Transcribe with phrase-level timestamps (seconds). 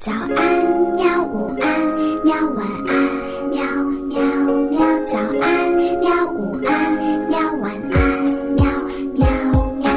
[0.00, 0.32] 早安，
[0.96, 1.22] 喵！
[1.26, 2.34] 午安，喵！
[2.54, 3.62] 晚安，喵
[4.08, 4.18] 喵
[4.70, 4.80] 喵！
[5.04, 5.70] 早安，
[6.00, 6.32] 喵！
[6.32, 6.96] 午安，
[7.28, 7.38] 喵！
[7.60, 8.24] 晚安，
[8.54, 8.64] 喵
[9.12, 9.28] 喵
[9.74, 9.90] 喵！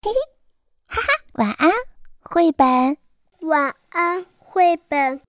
[0.00, 0.10] 嘿嘿，
[0.86, 1.70] 哈哈，晚安，
[2.22, 2.96] 绘本。
[3.40, 5.20] 晚安，绘本。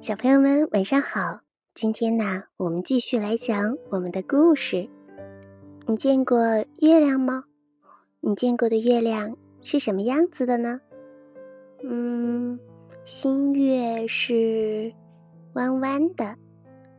[0.00, 1.40] 小朋友们，晚上好！
[1.74, 4.88] 今天呢，我们继续来讲我们的故事。
[5.84, 6.38] 你见过
[6.78, 7.42] 月亮吗？
[8.20, 10.80] 你见过的月亮是什么样子的呢？
[11.82, 12.58] 嗯，
[13.04, 14.92] 新月是
[15.54, 16.36] 弯弯的，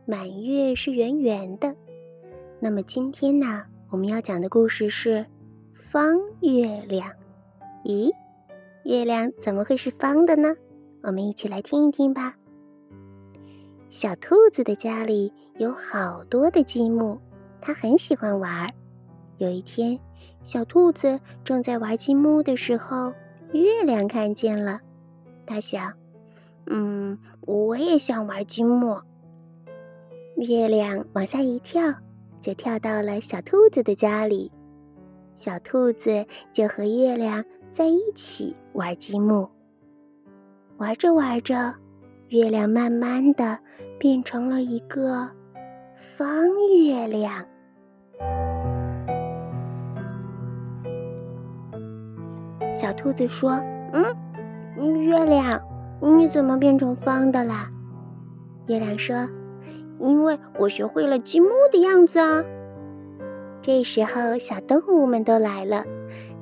[0.04, 1.74] 满月是圆圆的。
[2.60, 5.24] 那么今天呢，我们要讲的故事是
[5.72, 7.10] 方月亮。
[7.84, 8.12] 咦，
[8.84, 10.54] 月亮怎么会是方的呢？
[11.02, 12.36] 我们一起来听一听吧。
[13.88, 17.18] 小兔子的家里有好多的积木。
[17.64, 18.70] 他很喜欢玩。
[19.38, 19.98] 有一天，
[20.42, 23.10] 小兔子正在玩积木的时候，
[23.52, 24.82] 月亮看见了。
[25.46, 25.94] 他想
[26.68, 29.00] ：“嗯，我也想玩积木。”
[30.36, 31.82] 月亮往下一跳，
[32.42, 34.52] 就跳到了小兔子的家里。
[35.34, 39.48] 小兔子就和月亮在一起玩积木。
[40.76, 41.74] 玩着玩着，
[42.28, 43.58] 月亮慢慢的
[43.98, 45.30] 变成了一个
[45.96, 47.42] 方月亮。
[52.84, 53.52] 小兔子说
[54.76, 55.58] ：“嗯，月亮，
[56.02, 57.70] 你怎么变成方的啦？”
[58.68, 59.26] 月亮说
[59.98, 62.44] ：“因为我学会了积木的样子啊。”
[63.62, 65.86] 这时候，小动物们都来了，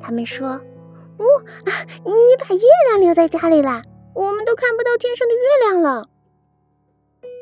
[0.00, 0.48] 他们说
[1.18, 1.26] ：“哇
[1.66, 1.70] 啊，
[2.04, 3.80] 你把月亮留在家里啦？
[4.12, 6.08] 我们都看不到天上的月亮了。”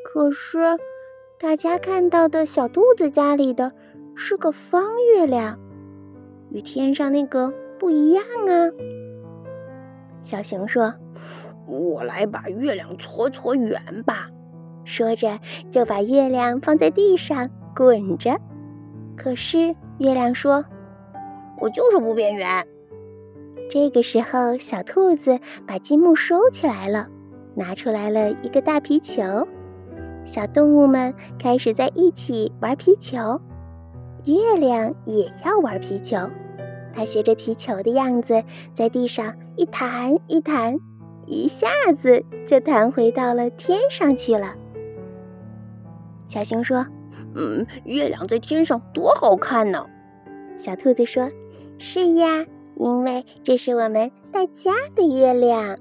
[0.05, 0.77] 可是，
[1.39, 3.71] 大家看到的小兔子家里的
[4.13, 5.57] 是个方月亮，
[6.51, 7.51] 与天上那个。
[7.81, 8.69] 不一样啊！
[10.21, 10.93] 小熊说
[11.65, 14.29] ：“我来把月亮搓搓圆吧。”
[14.85, 15.39] 说着
[15.71, 18.39] 就把月亮放在地上滚着。
[19.17, 20.63] 可是月亮说
[21.59, 22.67] ：“我就是不变圆。”
[23.67, 27.07] 这个时候，小兔子把积木收起来了，
[27.55, 29.47] 拿出来了一个大皮球。
[30.23, 33.41] 小动物们开始在一起玩皮球，
[34.25, 36.29] 月亮也要玩皮球。
[36.93, 38.43] 它学着皮球的样子，
[38.73, 40.77] 在地上一弹一弹，
[41.25, 44.55] 一下子就弹回到了天上去了。
[46.27, 46.85] 小熊说
[47.35, 49.85] ：“嗯，月亮在天上多好看呢。”
[50.57, 51.29] 小兔子说
[51.79, 55.77] ：“是呀，因为这是我们大家的月亮。”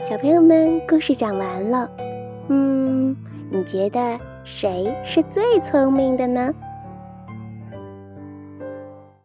[0.00, 1.90] 小朋友们，故事讲完了。
[2.48, 3.16] 嗯，
[3.50, 4.20] 你觉得？
[4.44, 6.52] 谁是最聪明的呢？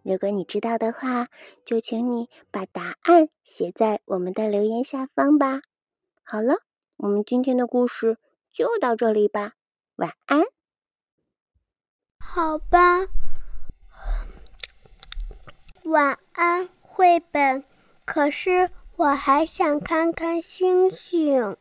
[0.02, 1.28] 如果你知道的话，
[1.66, 5.62] 就请你把答案写在我们的留言下方吧。
[6.24, 6.56] 好了，
[6.98, 8.18] 我们今天的故事
[8.52, 9.54] 就到这里吧，
[9.98, 10.44] 晚安。
[12.18, 13.08] 好吧，
[15.84, 17.64] 晚安，绘本。
[18.06, 21.58] 可是我还想看看星星。